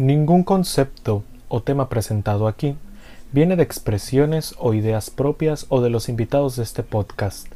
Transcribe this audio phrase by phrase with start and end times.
[0.00, 2.76] Ningún concepto o tema presentado aquí
[3.30, 7.46] viene de expresiones o ideas propias o de los invitados de este podcast.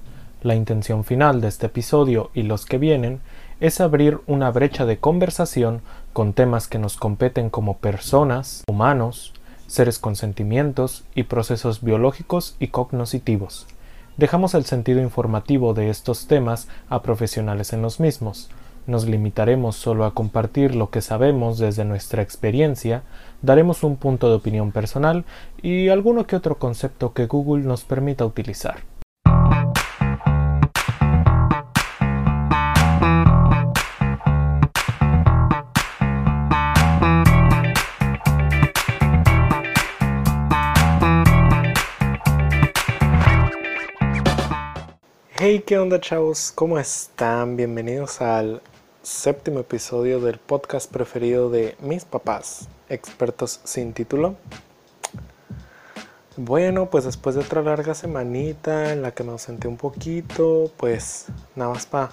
[0.43, 3.19] La intención final de este episodio y los que vienen
[3.59, 5.81] es abrir una brecha de conversación
[6.13, 9.33] con temas que nos competen como personas, humanos,
[9.67, 13.67] seres con sentimientos y procesos biológicos y cognoscitivos.
[14.17, 18.49] Dejamos el sentido informativo de estos temas a profesionales en los mismos,
[18.89, 23.03] nos limitaremos solo a compartir lo que sabemos desde nuestra experiencia,
[23.43, 25.27] daremos un punto de opinión personal
[25.63, 28.81] y alguno que otro concepto que Google nos permita utilizar.
[45.41, 46.53] Hey, ¿qué onda chavos?
[46.55, 47.57] ¿Cómo están?
[47.57, 48.61] Bienvenidos al
[49.09, 54.37] séptimo episodio del podcast preferido de mis papás, expertos sin título.
[56.37, 61.27] Bueno, pues después de otra larga semanita en la que me ausenté un poquito, pues
[61.57, 62.11] nada más para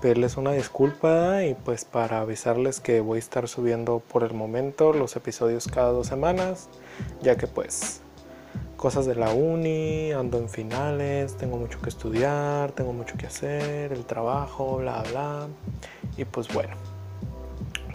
[0.00, 4.94] pedirles una disculpa y pues para avisarles que voy a estar subiendo por el momento
[4.94, 6.70] los episodios cada dos semanas,
[7.20, 8.00] ya que pues
[8.78, 13.92] cosas de la uni, ando en finales, tengo mucho que estudiar, tengo mucho que hacer,
[13.92, 15.48] el trabajo, bla, bla.
[16.16, 16.76] Y pues bueno.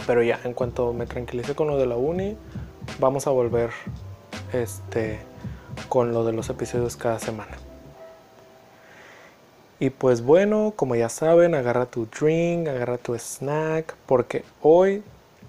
[0.06, 2.38] Pero ya, en cuanto me tranquilice con lo de la uni,
[3.00, 3.72] vamos a volver
[4.52, 5.20] este,
[5.88, 7.58] con lo de los episodios cada semana.
[9.80, 15.02] Y pues bueno, como ya saben, agarra tu drink, agarra tu snack, porque hoy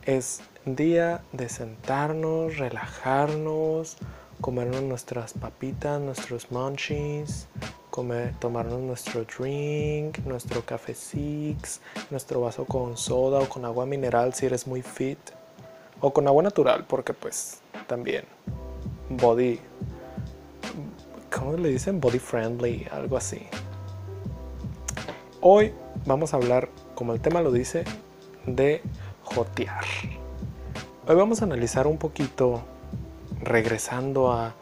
[0.06, 3.96] es día de sentarnos, relajarnos,
[4.40, 7.48] comernos nuestras papitas, nuestros munchies,
[7.90, 14.34] comer, tomarnos nuestro drink, nuestro café six, nuestro vaso con soda o con agua mineral
[14.34, 15.18] si eres muy fit,
[16.00, 18.24] o con agua natural, porque pues también
[19.08, 19.60] body,
[21.32, 22.00] ¿cómo le dicen?
[22.00, 23.46] Body friendly, algo así.
[25.40, 25.72] Hoy
[26.06, 27.84] vamos a hablar, como el tema lo dice,
[28.46, 28.82] de
[29.22, 29.84] jotear.
[31.06, 32.62] Hoy vamos a analizar un poquito
[33.40, 34.54] regresando a,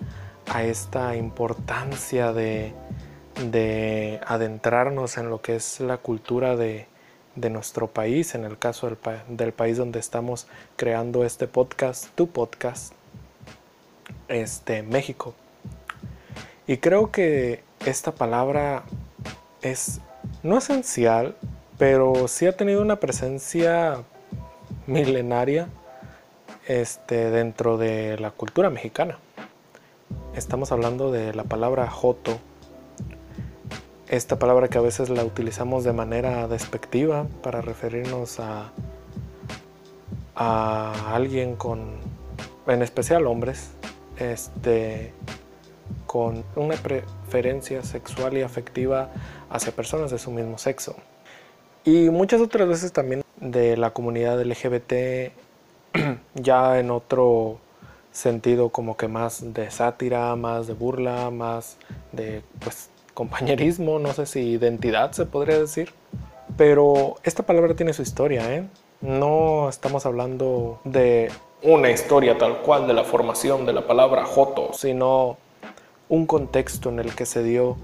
[0.61, 2.75] esta importancia de,
[4.27, 6.87] adentrarnos en lo que es la cultura de,
[7.35, 10.47] nuestro país, en el caso del, del, país donde estamos
[10.77, 12.93] creando este podcast, tu podcast,
[14.29, 15.35] este, México.
[16.67, 18.85] Y creo que esta palabra
[19.63, 20.01] es
[20.43, 21.37] no esencial,
[21.79, 24.03] pero sí ha tenido una presencia
[24.87, 25.69] milenaria
[26.67, 29.19] este, dentro de la cultura mexicana.
[30.35, 32.39] Estamos hablando de la palabra joto,
[34.09, 38.73] esta palabra que a veces la utilizamos de manera despectiva para referirnos a,
[40.35, 41.97] a alguien con,
[42.67, 43.71] en especial hombres,
[44.19, 45.13] este,
[46.07, 49.11] con una preferencia sexual y afectiva
[49.51, 50.97] hacia personas de su mismo sexo.
[51.85, 55.33] Y muchas otras veces también de la comunidad LGBT
[56.35, 57.59] ya en otro
[58.13, 61.79] sentido como que más de sátira, más de burla, más
[62.13, 65.93] de pues compañerismo, no sé si identidad se podría decir.
[66.57, 68.65] Pero esta palabra tiene su historia, ¿eh?
[69.01, 71.31] No estamos hablando de
[71.63, 75.39] una historia tal cual de la formación de la palabra joto, sino
[76.09, 77.77] un contexto en el que se dio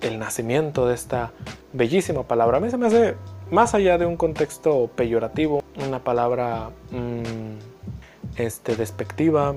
[0.00, 1.32] el nacimiento de esta
[1.72, 2.58] bellísima palabra.
[2.58, 3.14] A mí se me hace
[3.52, 9.54] más allá de un contexto peyorativo, una palabra mm, este, despectiva,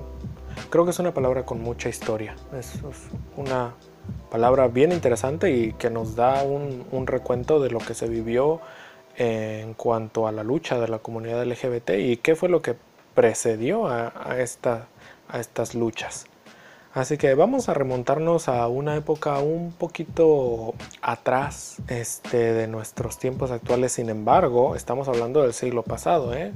[0.69, 2.35] creo que es una palabra con mucha historia.
[2.53, 2.73] Es,
[3.37, 3.73] una
[4.29, 8.59] palabra bien interesante y que nos da un, recuento de lo que se vivió
[9.15, 12.75] en cuanto a la lucha de la comunidad LGBT y qué fue lo que
[13.13, 16.25] precedió a, a estas luchas.
[16.95, 23.51] Así que vamos a remontarnos a una época un poquito atrás este, de nuestros tiempos
[23.51, 23.91] actuales.
[23.91, 26.33] Sin embargo, estamos hablando del siglo pasado.
[26.33, 26.53] ¿eh?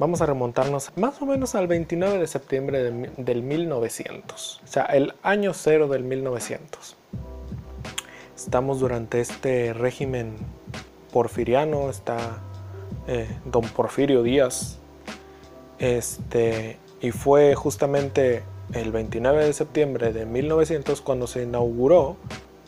[0.00, 2.82] Vamos a remontarnos más o menos al 29 de septiembre
[3.16, 4.60] del 1900.
[4.64, 6.96] O sea, el año cero del 1900.
[8.34, 10.34] Estamos durante este régimen
[11.12, 11.90] porfiriano.
[11.90, 12.42] Está
[13.06, 14.80] eh, don Porfirio Díaz.
[15.78, 22.16] Este, y fue justamente el 29 de septiembre de 1900 cuando se inauguró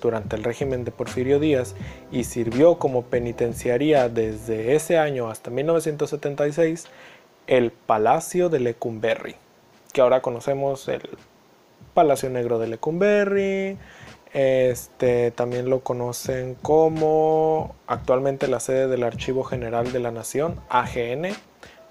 [0.01, 1.75] durante el régimen de Porfirio Díaz
[2.13, 6.87] y sirvió como penitenciaría desde ese año hasta 1976
[7.47, 9.37] el Palacio de Lecumberri,
[9.93, 11.03] que ahora conocemos el
[11.95, 13.79] Palacio Negro de Lecumberri,
[14.35, 21.29] este, también lo conocen como actualmente la sede del Archivo General de la Nación, AGN,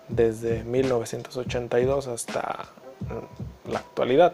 [0.09, 2.69] desde 1982 hasta
[3.69, 4.33] la actualidad.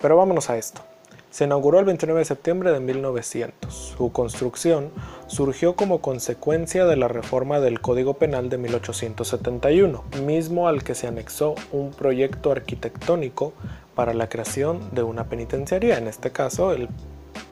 [0.00, 0.82] Pero vámonos a esto.
[1.30, 3.72] Se inauguró el 29 de septiembre de 1900.
[3.72, 4.90] Su construcción
[5.26, 11.06] surgió como consecuencia de la reforma del Código Penal de 1871, mismo al que se
[11.06, 13.52] anexó un proyecto arquitectónico
[13.94, 16.88] para la creación de una penitenciaría, en este caso el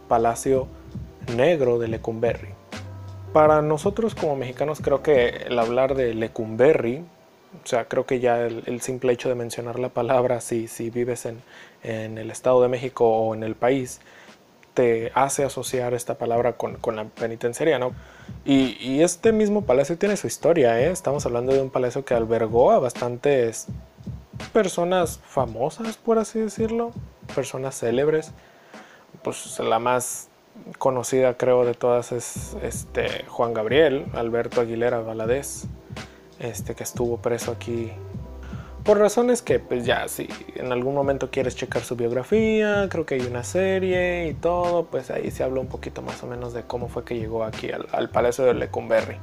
[0.08, 0.68] Palacio
[1.36, 2.48] Negro de Lecumberri.
[3.32, 7.04] Para nosotros como mexicanos creo que el hablar de Lecumberri
[7.64, 11.26] o sea, creo que ya el, simple hecho de mencionar la palabra, si, si vives
[11.26, 11.42] en,
[11.82, 14.00] en, el Estado de México o en el país,
[14.74, 17.92] te hace asociar esta palabra con, con la penitenciaría, ¿no?
[18.44, 20.90] Y, y, este mismo palacio tiene su historia, ¿eh?
[20.90, 23.66] Estamos hablando de un palacio que albergó a bastantes
[24.52, 26.92] personas famosas, por así decirlo,
[27.34, 28.32] personas célebres.
[29.22, 30.28] Pues la más
[30.78, 35.66] conocida creo de todas es este Juan Gabriel, Alberto Aguilera Valadez
[36.46, 37.92] este, que estuvo preso aquí
[38.86, 43.16] por razones que pues ya si en algún momento quieres checar su biografía, creo que
[43.16, 46.62] hay una serie y todo, pues ahí se habla un poquito más o menos de
[46.62, 49.16] cómo fue que llegó aquí al, Palacio de Lecumberri.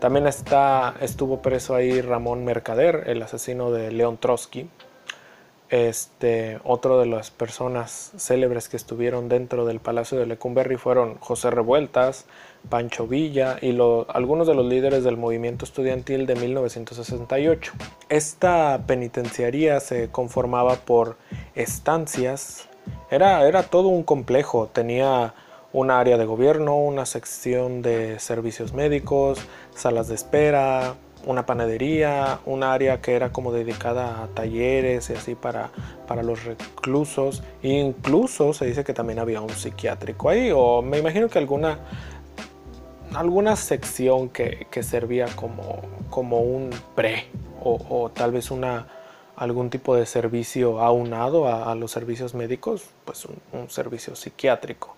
[0.00, 4.68] También está, estuvo preso ahí Ramón Mercader, el asesino de León Trotsky,
[5.70, 11.50] este, otro de las personas célebres que estuvieron dentro del Palacio de Lecumberri fueron José
[11.50, 12.26] Revueltas,
[12.68, 13.78] Pancho Villa y
[14.08, 17.72] algunos de los líderes del movimiento estudiantil de 1968.
[18.08, 21.16] Esta penitenciaría se conformaba por
[21.54, 22.68] estancias,
[23.10, 25.34] era, era todo un complejo, tenía
[25.72, 29.38] un área de gobierno, una sección de servicios médicos,
[29.76, 30.96] salas de espera,
[31.26, 35.70] una panadería, un área que era como dedicada a talleres y así para,
[36.06, 37.42] para los reclusos.
[37.62, 41.78] Incluso se dice que también había un psiquiátrico ahí, o me imagino que alguna,
[43.14, 47.26] alguna sección que, servía como, como un pre,
[47.62, 48.86] o, tal vez una,
[49.36, 54.96] algún tipo de servicio aunado a, los servicios médicos, pues un, servicio psiquiátrico.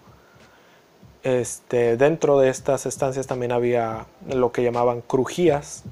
[1.25, 5.84] Este, dentro de estas estancias también había lo que llamaban crujías,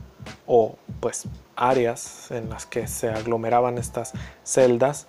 [0.47, 1.25] o pues
[1.57, 4.13] áreas en las que se aglomeraban estas
[4.45, 5.07] celdas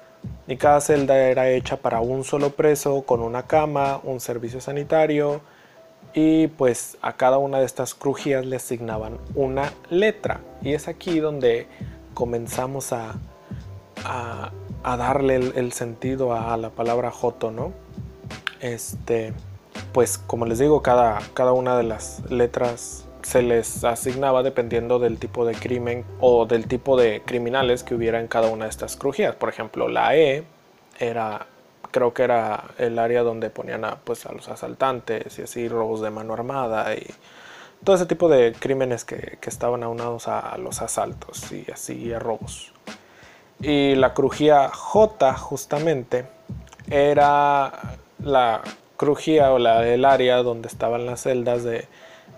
[0.48, 5.42] y cada celda era hecha para un solo preso con una cama, un servicio sanitario
[6.13, 11.19] y pues a cada una de estas crujías le asignaban una letra y es aquí
[11.19, 11.68] donde
[12.13, 13.16] comenzamos a,
[14.04, 14.52] a,
[14.98, 17.72] darle el, sentido a, la palabra joto, ¿no?
[18.60, 19.34] Este,
[19.94, 25.18] pues como les digo, cada, cada una de las letras se les asignaba dependiendo del
[25.18, 28.95] tipo de crimen o del tipo de criminales que hubiera en cada una de estas
[28.95, 29.35] crujías.
[29.35, 30.44] Por ejemplo, la E
[31.00, 31.45] era,
[31.91, 36.01] creo que era el área donde ponían a, pues, a los asaltantes y así, robos
[36.01, 37.07] de mano armada y
[37.83, 42.71] todo ese tipo de crímenes que, estaban aunados a, los asaltos y así a robos.
[43.59, 46.25] Y la crujía J justamente
[46.89, 47.71] era
[48.24, 48.62] la
[48.97, 51.88] crujía o la, el área donde estaban las celdas de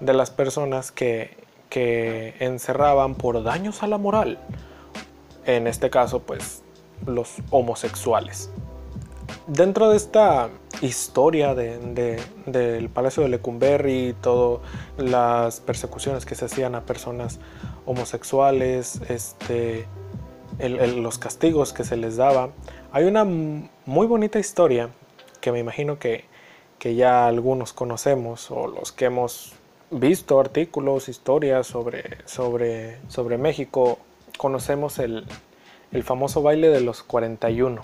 [0.04, 1.38] de las personas que,
[1.70, 4.40] que encerraban por daños a la moral.
[5.46, 6.64] En este caso, pues
[7.06, 8.50] los homosexuales.
[9.48, 10.50] Dentro de esta
[10.82, 14.62] historia de, del Palacio de Lecumberri y todas
[14.98, 17.40] las persecuciones que se hacían a personas
[17.86, 19.86] homosexuales, este,
[20.60, 22.50] los castigos que se les daba,
[22.92, 24.90] hay una muy bonita historia
[25.42, 26.26] que me imagino que,
[26.80, 29.54] que ya algunos conocemos o los que hemos
[29.94, 34.00] visto artículos, historias sobre, sobre, sobre México,
[34.38, 35.26] conocemos el,
[36.04, 37.82] famoso baile de los 41.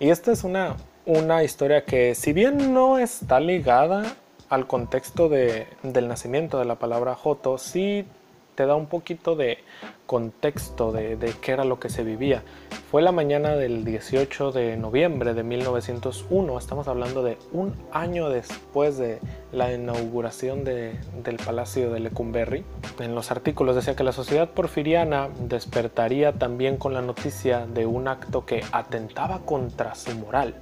[0.00, 4.16] Y esta es una, una historia que si bien no está ligada
[4.48, 8.06] al contexto de, del nacimiento de la palabra Joto, sí
[8.54, 9.58] te da un poquito de
[10.06, 12.42] contexto de, qué era lo que se vivía.
[12.90, 18.98] Fue la mañana del 18 de noviembre de 1901, estamos hablando de un año después
[18.98, 19.18] de
[19.52, 22.64] la inauguración de, del Palacio de Lecumberri.
[23.00, 28.06] En los artículos decía que la sociedad porfiriana despertaría también con la noticia de un
[28.08, 30.54] acto que atentaba contra su moral.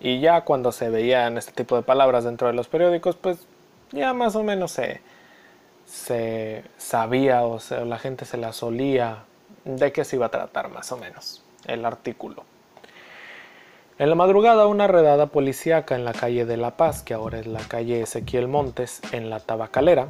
[0.00, 3.46] Y ya cuando se veían este tipo de palabras dentro de los periódicos, pues
[3.90, 5.00] ya más o menos se
[5.88, 9.24] se sabía o sea, la gente se la solía
[9.64, 12.44] de qué se iba a tratar más o menos el artículo.
[13.98, 17.46] En la madrugada una redada policíaca en la calle de La Paz, que ahora es
[17.46, 20.08] la calle Ezequiel Montes, en la Tabacalera,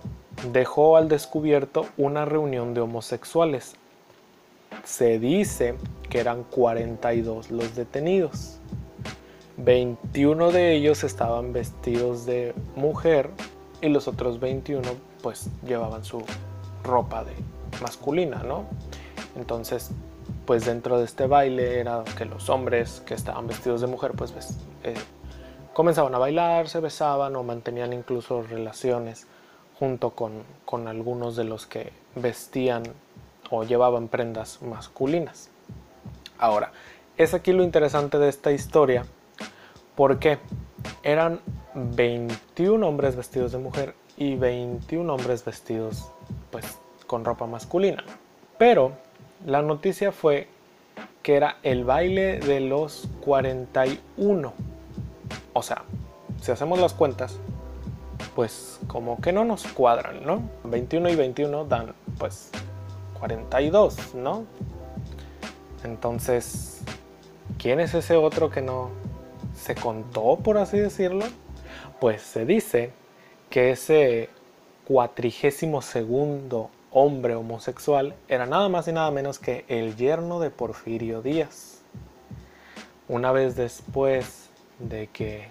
[0.53, 3.77] dejó al descubierto una reunión de homosexuales.
[4.85, 5.77] Se dice
[6.11, 8.59] que eran 42 los detenidos.
[9.57, 13.31] 21 de ellos estaban vestidos de mujer
[13.81, 16.23] y los otros 21 pues llevaban su
[16.85, 17.33] ropa de
[17.81, 18.65] masculina, ¿no?
[19.37, 19.91] Entonces,
[20.47, 24.33] pues dentro de este baile era que los hombres que estaban vestidos de mujer, pues
[24.85, 24.95] eh,
[25.75, 29.27] comenzaban a bailar, se besaban o mantenían incluso relaciones
[29.79, 32.83] junto con, con algunos de los que vestían
[33.51, 35.51] o llevaban prendas masculinas.
[36.39, 36.73] Ahora,
[37.17, 39.05] es aquí lo interesante de esta historia
[39.97, 40.39] porque
[41.03, 41.41] eran
[41.75, 46.11] 21 hombres vestidos de mujer y 21 hombres vestidos
[46.51, 48.05] pues con ropa masculina.
[48.59, 48.93] Pero
[49.47, 50.49] la noticia fue
[51.23, 54.53] que era el baile de los 41.
[55.53, 55.85] O sea,
[56.41, 57.39] si hacemos las cuentas,
[58.35, 60.43] pues como que no nos cuadran, ¿no?
[60.65, 62.51] 21 y 21 dan pues
[63.19, 64.45] 42, ¿no?
[65.85, 66.83] Entonces,
[67.59, 68.91] ¿quién es ese otro que no
[69.55, 71.25] se contó, por así decirlo?
[72.01, 72.93] Pues se dice
[73.51, 74.31] que ese
[74.87, 81.23] cuatrigésimo segundo hombre homosexual era nada más y nada menos que el yerno de Porfirio
[81.23, 81.83] Díaz.
[83.09, 85.51] Una vez después de que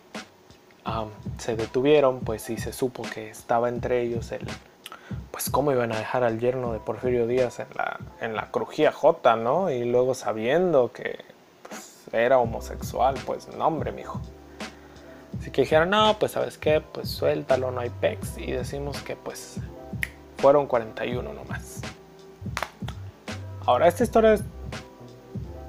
[1.37, 4.47] se detuvieron, pues sí se supo que estaba entre ellos el...
[5.31, 8.91] Pues cómo iban a dejar al yerno de Porfirio Díaz en la, en la crujía
[8.91, 9.69] J, ¿no?
[9.69, 11.19] Y luego sabiendo que
[11.67, 14.19] pues, era homosexual, pues no hombre, mijo.
[15.47, 18.37] Así que dijeron, no, pues sabes qué, pues suéltalo, no hay pex.
[18.37, 19.61] Y decimos que pues
[20.35, 21.79] fueron 41 nomás.
[23.65, 24.37] Ahora, esta historia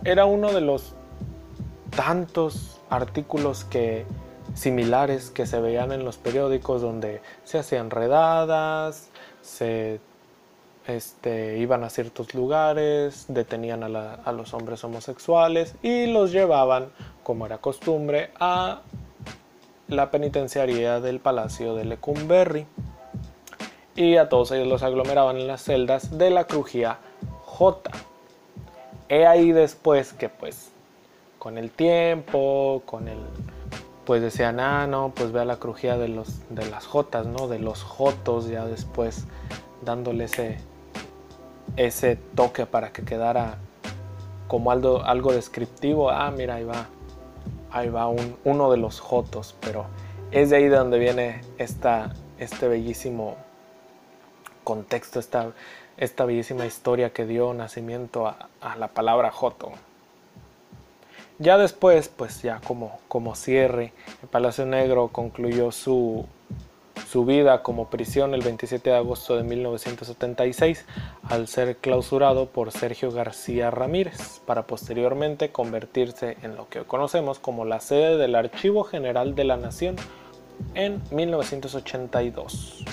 [0.03, 0.95] era uno de los
[1.95, 4.05] tantos artículos que
[4.55, 9.11] similares que se veían en los periódicos donde se hacían redadas,
[9.43, 10.01] se
[10.89, 16.91] este, iban a ciertos lugares, detenían a, a, los hombres homosexuales y los llevaban,
[17.23, 18.83] como era costumbre, a
[19.89, 22.67] la penitenciaría del Palacio de Lecumberri
[23.97, 26.99] y a todos ellos los aglomeraban en las celdas de la crujía
[27.45, 27.91] J.
[29.09, 30.71] He ahí después que pues
[31.39, 33.19] con el tiempo, con el
[34.05, 37.47] pues decían, ah, no, pues ve a la crujía de, los, de las Jotas, ¿no?
[37.47, 39.25] De los Jotos, ya después
[39.83, 40.57] dándole ese,
[41.77, 43.59] ese toque para que quedara
[44.47, 46.09] como algo, algo descriptivo.
[46.09, 46.87] Ah, mira, ahí va,
[47.71, 49.87] ahí va un, uno de los Jotos, pero
[50.31, 53.37] es de ahí de donde viene esta, este bellísimo
[54.65, 55.53] contexto, esta,
[55.97, 59.73] esta bellísima historia que dio nacimiento a, la palabra Joto.
[61.39, 66.27] Ya después, pues ya como, como cierre, el Palacio Negro concluyó su,
[67.11, 70.85] su vida como prisión el 27 de agosto de 1976
[71.23, 77.65] al ser clausurado por Sergio García Ramírez para posteriormente convertirse en lo que conocemos como
[77.65, 79.97] la sede del Archivo General de la Nación
[80.75, 82.85] en 1982.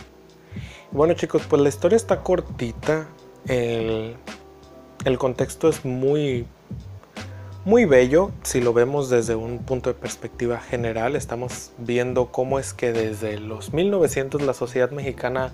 [0.91, 3.07] Bueno chicos, pues la historia está cortita.
[3.47, 4.15] El,
[5.17, 6.47] contexto es muy,
[7.65, 8.31] muy bello.
[8.43, 13.39] Si lo vemos desde un punto de perspectiva general, estamos viendo cómo es que desde
[13.39, 15.51] los 1900 la sociedad mexicana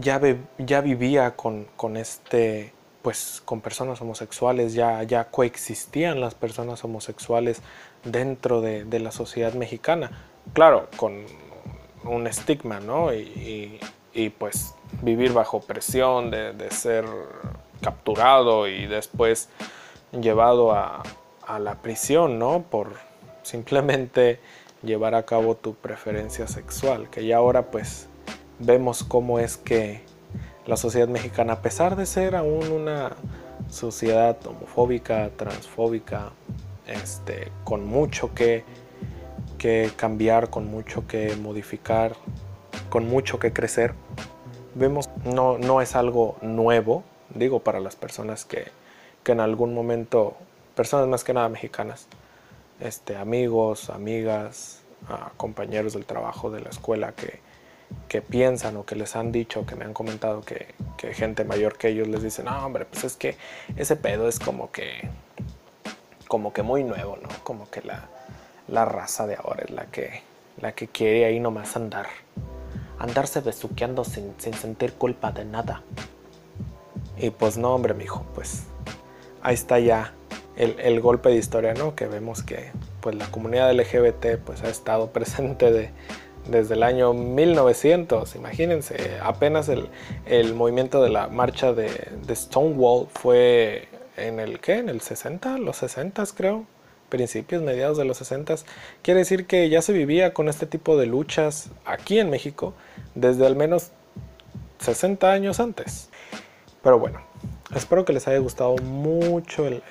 [0.00, 0.20] ya,
[0.58, 2.72] ya vivía con, con, este
[3.02, 7.60] pues con personas homosexuales, ya, ya coexistían las personas homosexuales
[8.04, 10.10] dentro de, la sociedad mexicana.
[10.54, 11.24] Claro, con
[12.04, 13.12] un estigma, ¿no?
[13.12, 13.80] y
[14.18, 17.04] y pues vivir bajo presión de, ser
[17.80, 19.48] capturado y después
[20.12, 21.02] llevado a,
[21.58, 22.62] la prisión, ¿no?
[22.62, 22.92] Por
[23.42, 24.38] simplemente
[24.82, 28.06] llevar a cabo tu preferencia sexual, que ya ahora pues
[28.58, 30.02] vemos cómo es que
[30.66, 33.12] la sociedad mexicana, a pesar de ser aún una
[33.70, 36.32] sociedad homofóbica, transfóbica,
[36.86, 38.64] este, con mucho que,
[39.56, 42.14] que cambiar, con mucho que modificar,
[42.90, 43.94] con mucho que crecer.
[44.74, 48.66] Vemos, no, no es algo nuevo, digo, para las personas que,
[49.28, 50.38] que en algún momento,
[50.74, 52.06] personas más que nada mexicanas,
[52.80, 57.40] este, amigos, amigas, ah, compañeros del trabajo, de la escuela que,
[58.08, 61.76] que piensan o que les han dicho, que me han comentado que, que, gente mayor
[61.76, 63.36] que ellos les dice, no hombre, pues es que
[63.76, 65.06] ese pedo es como que,
[66.26, 67.28] como que muy nuevo, ¿no?
[67.44, 68.08] Como que la,
[68.66, 70.22] la raza de ahora es la que,
[70.58, 72.06] la que quiere ahí nomás andar
[72.98, 75.82] andarse besuqueando sin, sin sentir culpa de nada.
[77.18, 78.64] Y pues no, hombre, mijo, pues
[79.42, 80.14] ahí está ya
[80.56, 81.94] el, golpe de historia, ¿no?
[81.94, 85.90] Que vemos que pues la comunidad LGBT pues ha estado presente de,
[86.48, 91.90] desde el año 1900, imagínense, apenas el, movimiento de la marcha de,
[92.26, 94.78] de, Stonewall fue en el, ¿qué?
[94.78, 96.66] En el 60, los 60 creo,
[97.08, 98.56] principios, mediados de los 60,
[99.02, 102.74] quiere decir que ya se vivía con este tipo de luchas aquí en México
[103.14, 103.90] desde al menos
[104.80, 106.10] 60 años antes.
[106.82, 107.20] Pero bueno,
[107.74, 109.82] espero que les haya gustado mucho el,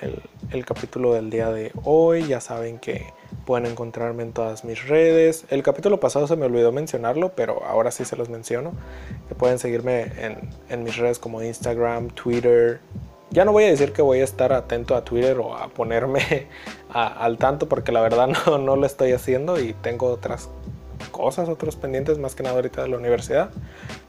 [0.50, 2.26] el, capítulo del día de hoy.
[2.26, 3.06] Ya saben que
[3.46, 5.44] pueden encontrarme en todas mis redes.
[5.50, 8.72] El capítulo pasado se me olvidó mencionarlo, pero ahora sí se los menciono.
[9.28, 12.80] Que pueden seguirme en, en mis redes como Instagram, Twitter.
[13.30, 16.48] Ya no voy a decir que voy a estar atento a Twitter o a ponerme
[16.92, 20.48] al tanto porque la verdad no, no lo estoy haciendo y tengo otras
[21.12, 23.50] cosas, otros pendientes más que nada ahorita de la universidad.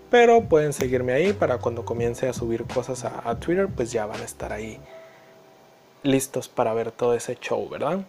[0.10, 4.22] Pero pueden seguirme ahí para cuando comience a subir cosas a, Twitter, pues ya van
[4.22, 4.80] a estar ahí
[6.02, 8.00] listos para ver todo ese show, ¿verdad?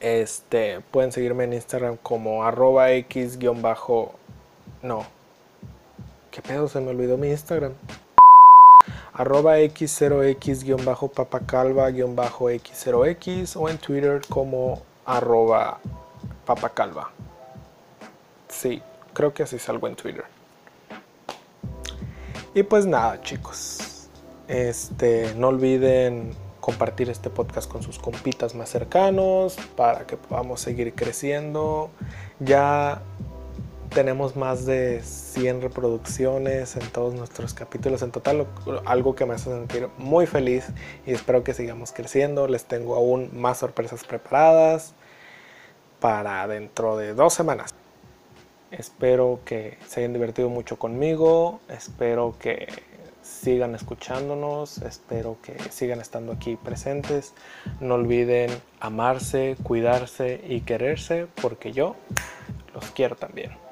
[0.00, 4.14] Este, pueden seguirme en Instagram como arroba x bajo...
[4.82, 5.06] No.
[6.30, 6.68] ¿Qué pedo?
[6.68, 7.72] Se me olvidó mi Instagram.
[9.14, 15.78] arroba x0x bajo papacalva bajo x0x o en Twitter como arroba
[16.44, 17.10] papacalva.
[18.48, 18.82] Sí,
[19.14, 20.24] creo que así salgo en Twitter.
[22.54, 24.08] Y pues nada, chicos.
[24.46, 26.30] Este, no olviden
[26.60, 31.90] compartir este podcast con sus compitas más cercanos para que podamos seguir creciendo.
[32.38, 33.02] Ya
[33.90, 38.46] tenemos más de 100 reproducciones en todos nuestros capítulos en total,
[38.84, 40.66] algo que me hace sentir muy feliz
[41.06, 42.46] y espero que sigamos creciendo.
[42.46, 44.94] Les tengo aún más sorpresas preparadas
[45.98, 47.74] para dentro de dos semanas.
[48.78, 52.66] Espero que se hayan divertido mucho conmigo, espero que
[53.22, 57.34] sigan escuchándonos, espero que sigan estando aquí presentes.
[57.80, 58.50] No olviden
[58.80, 61.94] amarse, cuidarse y quererse porque yo
[62.74, 63.63] los quiero también.